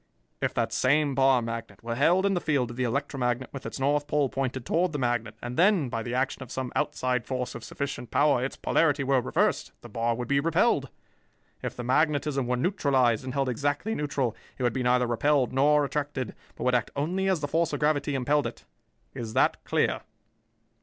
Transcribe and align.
"If 0.41 0.55
that 0.55 0.73
same 0.73 1.13
bar 1.13 1.43
magnet 1.43 1.83
were 1.83 1.93
held 1.93 2.25
in 2.25 2.33
the 2.33 2.41
field 2.41 2.71
of 2.71 2.75
the 2.75 2.83
electromagnet 2.83 3.51
with 3.53 3.67
its 3.67 3.79
north 3.79 4.07
pole 4.07 4.29
pointed 4.29 4.65
toward 4.65 4.93
the 4.93 4.97
magnet 4.97 5.35
and 5.43 5.57
then, 5.57 5.89
by 5.89 6.01
the 6.01 6.15
action 6.15 6.41
of 6.41 6.51
some 6.51 6.71
outside 6.75 7.23
force 7.27 7.53
of 7.53 7.63
sufficient 7.63 8.09
power, 8.09 8.43
its 8.43 8.55
polarity 8.57 9.03
were 9.03 9.21
reversed, 9.21 9.73
the 9.81 9.89
bar 9.89 10.15
would 10.15 10.27
be 10.27 10.39
repelled. 10.39 10.89
If 11.61 11.75
the 11.75 11.83
magnetism 11.83 12.47
were 12.47 12.57
neutralized 12.57 13.23
and 13.23 13.35
held 13.35 13.47
exactly 13.47 13.93
neutral, 13.93 14.35
it 14.57 14.63
would 14.63 14.73
be 14.73 14.81
neither 14.81 15.05
repelled 15.05 15.53
nor 15.53 15.85
attracted, 15.85 16.33
but 16.55 16.63
would 16.63 16.73
act 16.73 16.89
only 16.95 17.29
as 17.29 17.41
the 17.41 17.47
force 17.47 17.71
of 17.71 17.79
gravity 17.79 18.15
impelled 18.15 18.47
it. 18.47 18.65
Is 19.13 19.33
that 19.33 19.63
clear?" 19.65 20.01